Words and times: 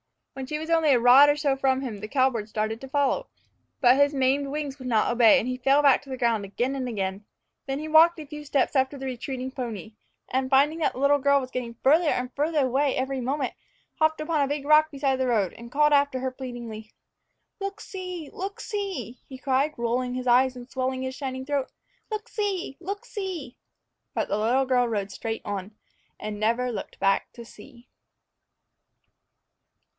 When 0.33 0.47
she 0.47 0.57
was 0.57 0.71
only 0.71 0.89
a 0.89 0.99
rod 0.99 1.29
or 1.29 1.35
so 1.35 1.55
from 1.55 1.81
him, 1.81 1.99
the 1.99 2.07
cowbird 2.07 2.51
tried 2.51 2.81
to 2.81 2.87
follow. 2.87 3.27
But 3.81 3.97
his 3.97 4.15
maimed 4.15 4.47
wings 4.47 4.79
would 4.79 4.87
not 4.87 5.11
obey, 5.11 5.37
and 5.37 5.47
he 5.47 5.57
fell 5.57 5.83
back 5.83 6.01
to 6.01 6.09
the 6.09 6.17
ground 6.17 6.43
again 6.43 6.73
and 6.73 6.87
again. 6.87 7.25
Then 7.67 7.77
he 7.77 7.87
walked 7.87 8.17
a 8.19 8.25
few 8.25 8.43
steps 8.43 8.75
after 8.75 8.97
the 8.97 9.05
retreating 9.05 9.51
pony, 9.51 9.93
and, 10.29 10.49
finding 10.49 10.79
that 10.79 10.93
the 10.93 10.99
little 10.99 11.19
girl 11.19 11.39
was 11.39 11.51
getting 11.51 11.75
farther 11.83 12.09
and 12.09 12.33
farther 12.33 12.65
away 12.65 12.95
every 12.95 13.21
moment, 13.21 13.53
hopped 13.99 14.19
upon 14.21 14.41
a 14.41 14.47
big 14.47 14.65
rock 14.65 14.89
beside 14.89 15.17
the 15.17 15.27
road, 15.27 15.53
and 15.53 15.71
called 15.71 15.93
after 15.93 16.19
her 16.21 16.31
pleadingly. 16.31 16.91
"Look 17.59 17.79
see! 17.79 18.31
look 18.33 18.59
see!" 18.59 19.19
he 19.29 19.37
cried, 19.37 19.75
rolling 19.77 20.15
his 20.15 20.25
eyes 20.25 20.55
and 20.55 20.67
swelling 20.67 21.03
his 21.03 21.13
shining 21.13 21.45
throat; 21.45 21.69
"look 22.09 22.27
see! 22.27 22.75
look 22.79 23.05
see!" 23.05 23.57
But 24.15 24.29
the 24.29 24.39
little 24.39 24.65
girl 24.65 24.87
rode 24.87 25.11
straight 25.11 25.43
on, 25.45 25.75
and 26.19 26.39
never 26.39 26.71
looked 26.71 26.99
back 26.99 27.31
to 27.33 27.45
see. 27.45 27.89